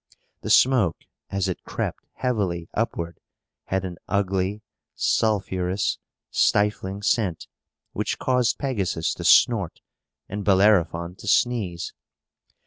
The 0.41 0.49
smoke, 0.49 0.97
as 1.29 1.47
it 1.47 1.63
crept 1.63 2.07
heavily 2.13 2.67
upward, 2.73 3.19
had 3.65 3.85
an 3.85 3.97
ugly, 4.07 4.63
sulphurous, 4.95 5.99
stifling 6.31 7.03
scent, 7.03 7.45
which 7.91 8.17
caused 8.17 8.57
Pegasus 8.57 9.13
to 9.13 9.23
snort 9.23 9.79
and 10.27 10.43
Bellerophon 10.43 11.13
to 11.17 11.27
sneeze. 11.27 11.93